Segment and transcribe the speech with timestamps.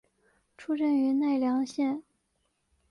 [0.57, 2.01] 出身于奈良县。